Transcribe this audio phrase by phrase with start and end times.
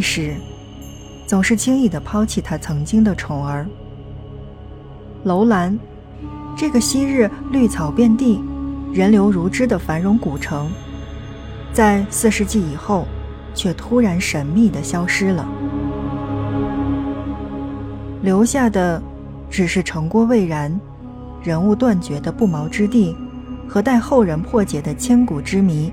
[0.00, 0.34] 历史
[1.26, 3.66] 总是轻易的抛弃他曾经的宠儿。
[5.24, 5.78] 楼兰，
[6.56, 8.42] 这个昔日绿草遍地、
[8.94, 10.70] 人流如织的繁荣古城，
[11.70, 13.06] 在四世纪以后，
[13.54, 15.46] 却突然神秘的消失了，
[18.22, 19.02] 留下的
[19.50, 20.80] 只是城郭未然、
[21.42, 23.14] 人物断绝的不毛之地
[23.68, 25.92] 和待后人破解的千古之谜。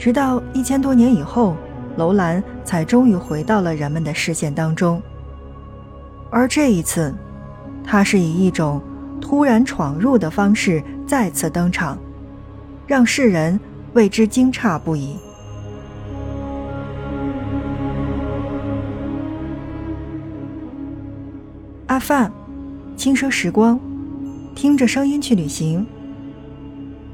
[0.00, 1.54] 直到一千多年以后，
[1.98, 5.00] 楼兰才终于回到了人们的视线当中。
[6.30, 7.14] 而这一次，
[7.84, 8.80] 他是以一种
[9.20, 11.98] 突然闯入的方式再次登场，
[12.86, 13.60] 让世人
[13.92, 15.18] 为之惊诧不已。
[21.88, 22.32] 阿范，
[22.96, 23.78] 轻奢时光，
[24.54, 25.86] 听着声音去旅行。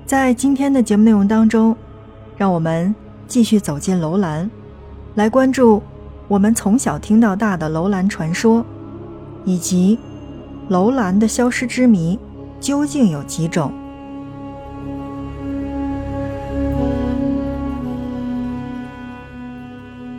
[0.04, 1.76] 在今天的节目内容当中。
[2.36, 2.94] 让我们
[3.26, 4.50] 继续走进楼兰，
[5.14, 5.82] 来关注
[6.28, 8.64] 我们从小听到大的楼兰传说，
[9.44, 9.98] 以及
[10.68, 12.18] 楼兰的消失之谜
[12.60, 13.72] 究竟有几种？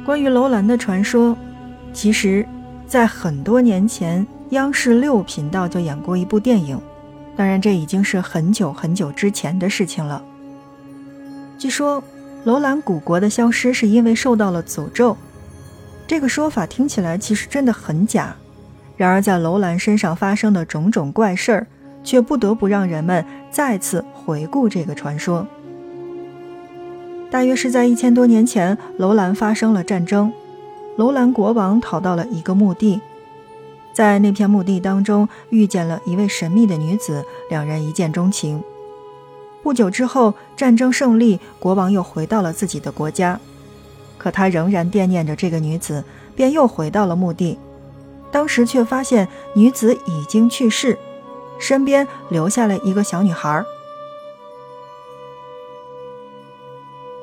[0.03, 1.37] 关于楼兰的传说，
[1.93, 2.47] 其实，
[2.87, 6.79] 在很多年前，央视六频道就演过一部电影，
[7.35, 10.23] 当然这已经是很久很久之前的事情了。
[11.57, 12.03] 据说，
[12.43, 15.17] 楼兰古国的消失是因为受到了诅咒，
[16.05, 18.35] 这个说法听起来其实真的很假。
[18.95, 21.67] 然而，在楼兰身上发生的种种怪事儿，
[22.03, 25.47] 却不得不让人们再次回顾这个传说。
[27.29, 30.31] 大约是在一千多年前，楼兰发生了战争，
[30.95, 33.01] 楼兰国王逃到了一个墓地，
[33.93, 38.63] 在那片墓地当中遇见了一位神秘的女子，两人一见钟情。
[39.67, 43.37] 不久之后，战争胜利，国王又回到了自己的国家，
[44.17, 46.05] 可他仍然惦念着这个女子，
[46.37, 47.59] 便又回到了墓地。
[48.31, 50.97] 当时却发现女子已经去世，
[51.59, 53.61] 身边留下了一个小女孩。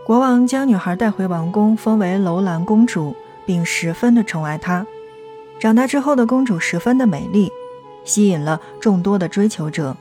[0.05, 3.17] 国王将女孩带回王宫，封为楼兰公主，
[3.47, 4.87] 并十分的宠爱她。
[5.59, 7.51] 长大之后的公主十分的美丽，
[8.05, 9.97] 吸引了众多的追求者。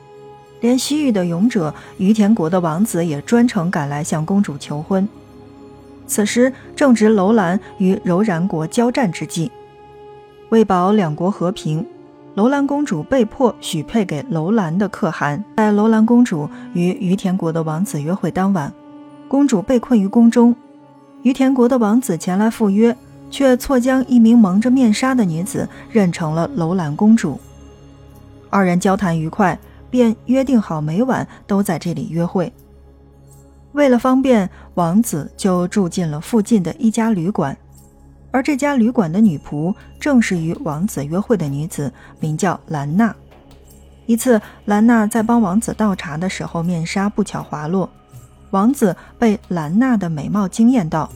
[0.64, 5.06] 连西域的勇者于田国的王子也专程赶来向公主求婚。
[6.06, 9.52] 此时正值楼兰与柔然国交战之际，
[10.48, 11.86] 为保两国和平，
[12.34, 15.44] 楼兰公主被迫许配给楼兰的可汗。
[15.58, 18.72] 在楼兰公主与于田国的王子约会当晚，
[19.28, 20.56] 公主被困于宫中，
[21.20, 22.96] 于田国的王子前来赴约，
[23.30, 27.38] 却错将一名蒙着面纱的女子认成了楼兰公主。
[28.48, 29.58] 二人交谈愉快。
[29.94, 32.52] 便约定好每晚都在这里约会。
[33.74, 37.56] 为了方便，王子就住进了附近的一家旅馆，
[38.32, 43.14] 而这家旅馆的女仆正是与王子约会的女子，名叫兰娜。
[44.06, 47.88] 一次，兰娜在帮王子倒茶的时候，面纱不巧滑落，
[48.50, 51.08] 王子被兰娜的美貌惊艳到，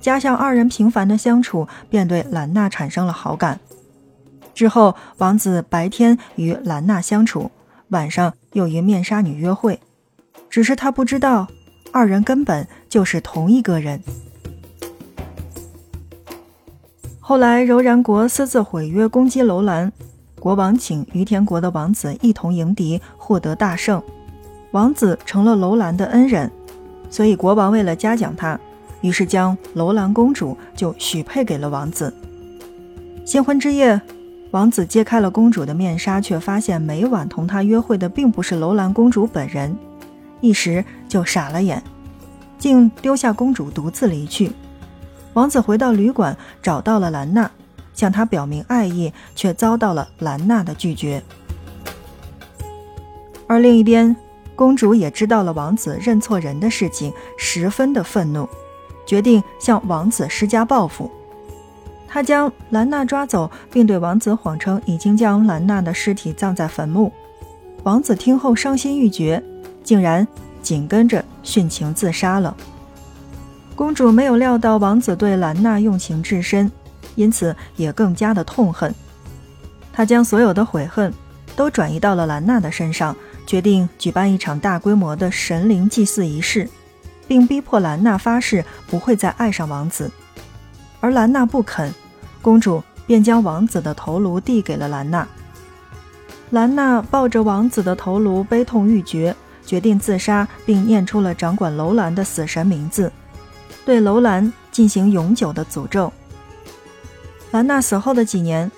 [0.00, 3.60] 加上二人频繁的相处，便对兰娜产生了好感。
[4.52, 7.48] 之后，王子白天与兰娜相处。
[7.90, 9.80] 晚上又与面纱女约会，
[10.48, 11.48] 只是他不知道，
[11.92, 14.00] 二人根本就是同一个人。
[17.18, 19.92] 后来柔然国私自毁约攻击楼兰，
[20.38, 24.00] 国王请于田国的王子一同迎敌，获得大胜，
[24.70, 26.50] 王子成了楼兰的恩人，
[27.10, 28.58] 所以国王为了嘉奖他，
[29.00, 32.14] 于是将楼兰公主就许配给了王子。
[33.24, 34.00] 新婚之夜。
[34.52, 39.76] 王子揭开了公主的面纱，却发现每晚同她约会的并不是楼兰公主本人，
[40.40, 41.80] 一时就傻了眼，
[42.58, 44.50] 竟丢下公主独自离去。
[45.34, 47.48] 王子回到旅馆，找到了兰娜，
[47.94, 51.22] 向她表明爱意，却遭到了兰娜的拒绝。
[53.46, 54.16] 而另一边，
[54.56, 58.48] 公主也知道了王子认错人的事情，十分的愤怒，
[59.06, 61.08] 决定向王子施加报复。
[62.12, 67.12] 他将兰娜抓走，并对王子谎称已经将兰娜的尸体葬在坟墓。
[67.84, 69.40] 王子听后伤心欲绝，
[69.84, 70.26] 竟然
[70.60, 72.56] 紧跟着殉情自杀了。
[73.76, 76.70] 公主没有料到王子对兰娜用情至深，
[77.14, 78.92] 因此也更加的痛恨。
[79.92, 81.14] 她将所有的悔恨
[81.54, 83.16] 都转移到了兰娜的身上，
[83.46, 86.68] 决定举办一场大规模的神灵祭祀仪式，
[87.28, 90.10] 并逼迫兰娜发誓不会再爱上王子。
[91.00, 91.90] 而兰娜不肯，
[92.42, 95.26] 公主便将王子的头颅递给了兰娜。
[96.50, 99.34] 兰娜抱着王子的头颅，悲痛欲绝，
[99.64, 103.12] 决定自杀，并念出了掌管楼兰的死神名字，
[103.84, 106.12] 对楼兰进行永久的诅咒。
[107.52, 108.70] 兰娜死后的几年，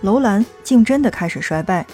[0.00, 1.86] 楼兰竟真的开始衰败，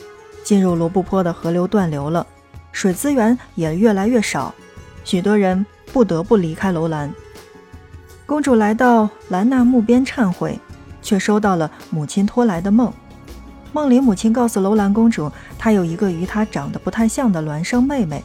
[0.44, 2.27] 进入罗布泊的河流断流了，
[2.70, 4.55] 水资源也越来越少，
[5.05, 7.12] 许多人不得不离开楼兰。
[8.27, 10.59] 公主来到兰娜墓边忏悔，
[11.05, 12.93] 却收到了母亲托来的梦。
[13.73, 18.23] 梦里，母亲告诉楼兰公主，她有一个与她长得不太像的孪生妹妹，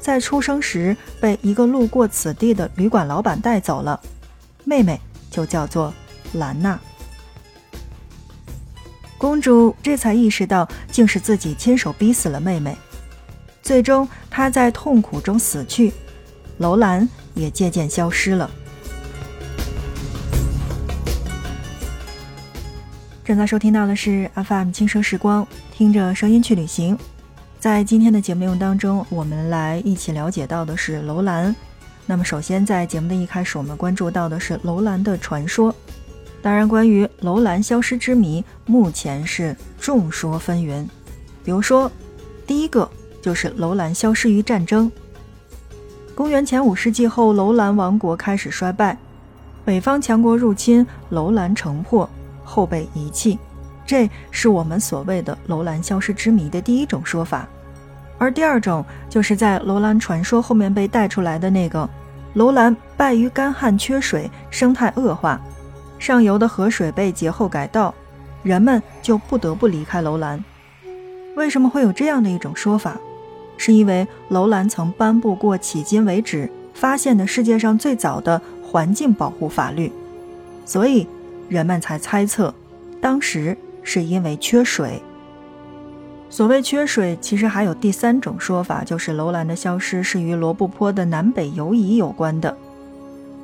[0.00, 4.00] 在出生时被一个路过此地的旅馆老板带走了，
[4.64, 5.92] 妹妹就叫做
[6.34, 6.78] 兰娜。
[9.18, 12.76] 公主这才意识到，竟是自己亲手逼死了妹妹。
[13.62, 15.92] 最终，她在痛苦中死去，
[16.58, 18.48] 楼兰也渐渐消失了。
[23.26, 26.96] 正在收听到的是 FM 轻声时光，听着声音去旅行。
[27.58, 31.52] 在今天的节目内容当中，我们来一起了解到的是楼兰。
[32.06, 35.74] 那么，首先在节目的一开始，我们关注到的是楼兰的传说。
[36.40, 40.86] 当然，关于楼兰消失之谜，目前是众说纷纭。
[41.42, 41.90] 比如说，
[42.46, 42.88] 第一个
[43.20, 44.88] 就是楼兰消失于战争。
[46.14, 48.96] 公元前五世纪后，楼兰王国开始衰败，
[49.64, 52.08] 北方强国入侵，楼兰城破。
[52.46, 53.36] 后被遗弃，
[53.84, 57.46] 这是我们所谓的楼兰消失之谜的第一种说法。
[58.16, 61.86] 而第二种，就是在楼兰传说后面被带出来的那个
[62.34, 65.38] 楼兰败于干旱缺水，生态恶化，
[65.98, 67.92] 上游的河水被劫后改道，
[68.42, 70.42] 人们就不得不离开楼兰。
[71.34, 72.96] 为什么会有这样的一种说法？
[73.58, 79.92] 是因为楼兰曾颁布过迄今为止发现的世界上最早的环境保护法律，
[80.64, 81.06] 所以。
[81.48, 82.54] 人们才猜测，
[83.00, 85.02] 当时是因为缺水。
[86.28, 92.56] 所谓缺水，其实还有第三种说法，就是楼兰的消失是与罗布泊的南北游移有关的。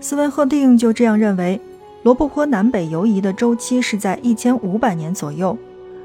[0.00, 1.60] 斯文赫定就这样认为，
[2.02, 5.56] 罗布泊南北游移的周期是在一千五百年左右。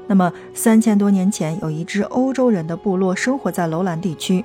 [0.06, 4.44] 那么三千多年前，有一支欧洲人的部落生活在楼兰地区，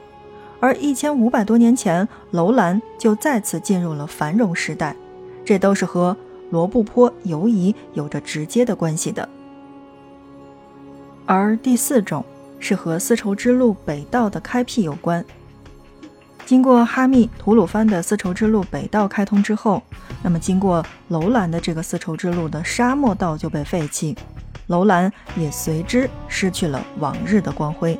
[0.59, 4.95] 而一千五百多年前，楼兰就再次进入了繁荣时代。
[5.45, 6.17] 这都是和。
[6.53, 9.27] 罗布泊游移有着直接的关系的，
[11.25, 12.23] 而第四种
[12.59, 15.25] 是和丝绸之路北道的开辟有关。
[16.45, 19.81] 经过哈密、吐鲁番的丝绸之路北道开通之后，
[20.21, 24.15] 那么经过楼兰的这个丝绸之路的沙漠道就被废弃，
[24.67, 27.99] 楼兰也随之失去了往日的光辉。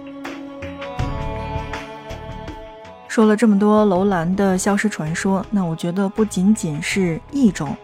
[3.07, 7.75] 说了这么多楼兰的消失传说，那我觉得不仅仅是一种。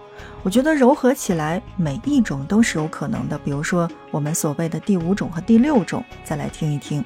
[0.44, 3.38] 我觉得糅合起来，每一种都是有可能的。
[3.40, 7.04] 比如说，我们所谓的第五种和第六种，再来听一听。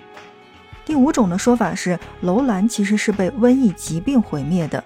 [0.85, 4.83] 第五种的说法是，楼兰其实是被瘟疫疾病毁灭的，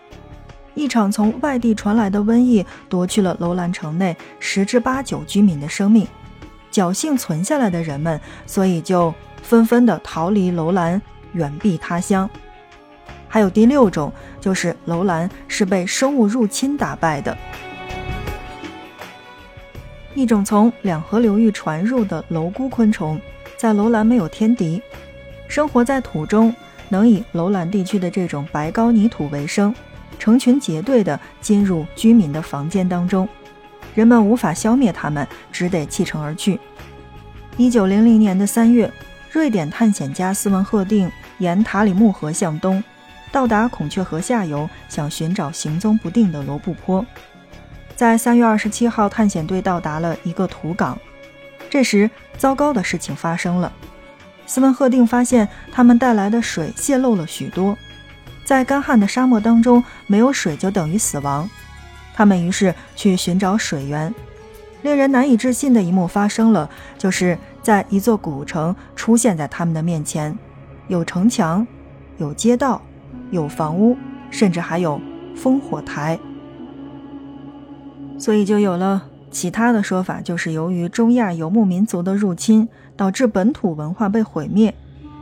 [0.76, 6.08] 一场从外地传来的瘟疫夺去了楼兰城内十之八九居民的生命，
[6.72, 11.02] 侥幸存下来的人们，所以就纷纷的逃离楼兰，
[11.34, 12.30] 远避他乡。
[13.28, 17.36] 还有第六种，就是楼兰是被生物入侵打败的。
[20.18, 23.22] 一种从两河流域传入的蝼蛄昆虫，
[23.56, 24.82] 在楼兰没有天敌，
[25.48, 26.52] 生活在土中，
[26.90, 29.72] 能以楼兰地区的这种白膏泥土为生，
[30.18, 33.30] 成群结队地进入居民的房间当中，
[33.94, 36.60] 人们无法消灭它们，只得弃城而去。
[37.56, 38.92] 一九零零年的三月，
[39.32, 42.84] 瑞典探险家斯文赫定沿塔里木河向东，
[43.32, 47.06] 到达孔雀河下游，想寻找行踪不定的罗布泊。
[47.98, 50.96] 在三月二十七号，探险队到达了一个土港。
[51.68, 53.74] 这时，糟糕的事情发生了。
[54.46, 57.76] 斯文赫定发现，他们带来的水泄漏了许多。
[58.46, 61.50] 在干旱的沙漠当中，没有水就等于死亡。
[62.14, 64.14] 他们于是去寻找水源。
[64.84, 70.38] 令人难以置信的一幕发生了，就是在一座古城出现在他们的面前，
[70.88, 71.66] 有城墙，
[72.18, 72.80] 有街道，
[73.32, 73.98] 有房屋，
[74.30, 75.02] 甚至还有
[75.36, 76.20] 烽火台。
[78.18, 84.74] 所以就有了其他的说法，就是由于中亚游牧民族的入侵，导致本土文化被毁灭，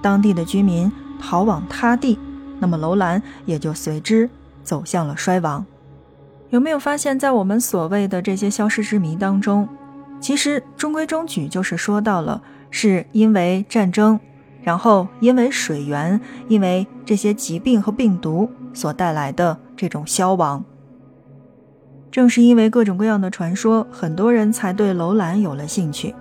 [0.02, 2.18] 当地的居民逃往他地，
[2.60, 4.30] 那么楼兰也就随之
[4.64, 5.66] 走向了衰亡。
[6.52, 9.68] 有没有发现，在我们所谓的这些消失之谜当中，
[10.22, 14.20] 其实中规中矩就是说到了是因为战争，
[14.64, 20.64] 然后因为水源，因为这些疾病和病毒所带来的这种消亡。
[22.16, 26.16] 正是因为各种各样的传说，很多人才对楼兰有了兴趣。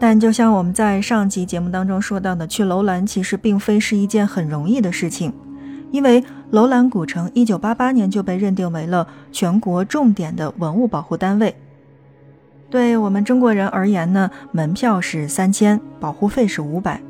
[0.00, 5.32] 但就像我们在上集节目当中说到的，去楼兰其实并非是一件很容易的事情，
[5.92, 11.54] 因为楼兰古城一九八八年就被认定为了全国重点的文物保护单位。
[12.68, 17.00] 对我们中国人而言呢，门票是三千，保护费是五百。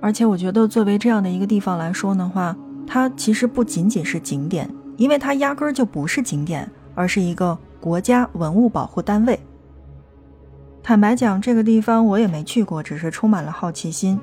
[0.00, 2.56] 而且我觉得，作为这样的一个地方来说的话，
[2.88, 9.38] 它其实不仅仅是景点，因为它压根儿就不是景点，而是一个国家文物保护单位。
[10.82, 14.18] 坦白讲，这个地方我也没去过，只是充满了好奇心。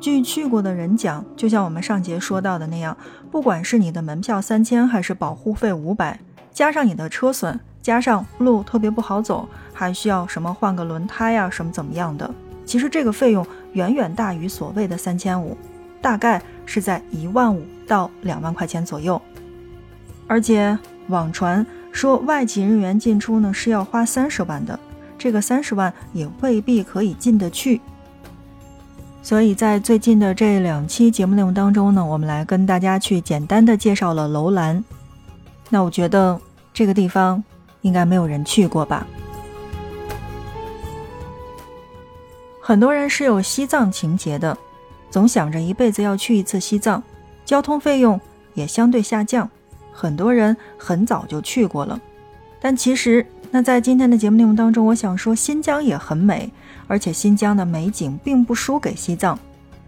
[0.00, 2.96] 据去过的人讲，就像我们上节说到的那样，
[3.30, 6.18] 不管是你的门票三千，还是保护费五百，
[6.50, 9.48] 加上你的车损，加上路特别不好走。
[9.72, 12.28] 还需要什么换个轮胎呀，什么怎么样的？
[12.64, 15.56] 其实这个费用远远大于所谓的三千五，
[16.00, 19.20] 大概是在一万五到两万块钱左右。
[20.26, 20.76] 而且
[21.08, 24.78] 网传说外籍人员进出呢是要花三十万的，
[25.16, 27.80] 这个三十万也未必可以进得去。
[29.22, 34.82] 所以在最近的这两期节目内容当中呢，我们来跟大家去简单的介绍了楼兰。
[35.68, 36.40] 那我觉得
[36.74, 37.42] 这个地方
[37.82, 39.06] 应该没有人去过吧。
[42.60, 44.56] 很多人是有西藏情节的，
[45.10, 47.02] 总想着一辈子要去一次西藏，
[47.44, 48.20] 交通费用
[48.54, 49.48] 也相对下降，
[49.92, 52.00] 很多人很早就去过了。
[52.60, 56.50] 但其实，那在今天的节目内容当中，我想说新疆也很美，
[56.86, 59.38] 而且新疆的美景并不输给西藏，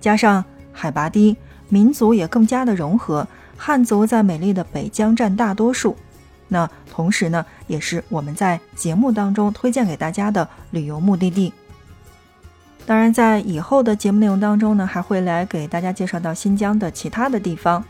[0.01, 1.37] 加上海拔低，
[1.69, 5.97] 民族也更加的融合，汉族在美丽的北疆占大多数。
[6.49, 11.53] 那同时呢，也是我们在节目当中推荐给大家的旅游目的地。
[12.87, 17.83] 当然，在以后的节目内容当中呢，还会来给大家介绍到新疆的其他的地方。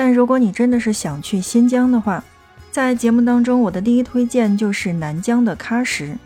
[0.00, 2.24] 但如果你真的是想去新疆的话，
[2.70, 6.18] 在节目当中，我的第一推荐就是南疆的喀什。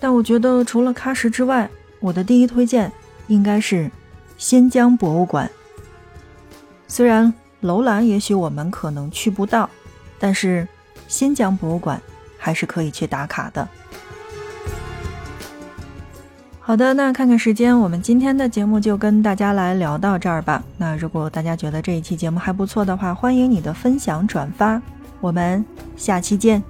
[0.00, 1.68] 但我觉得除了喀什之外，
[2.00, 2.90] 我的第一推荐
[3.26, 3.90] 应该是
[4.38, 5.50] 新疆博物馆。
[6.88, 9.68] 虽然楼兰也许我们可能去不到，
[10.18, 10.66] 但是
[11.06, 12.00] 新疆博物馆
[12.38, 13.68] 还是可以去打卡的。
[16.70, 20.62] 好的，那看看时间，我们今天的节目就跟大家来聊到这儿吧。
[20.78, 24.80] 那如果大家觉得这一期节目还不错的话，欢迎你的分享转发，
[25.20, 25.64] 我们
[25.96, 26.62] 下期见。